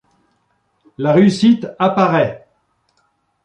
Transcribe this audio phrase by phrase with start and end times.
[0.97, 2.47] La réussite apparait.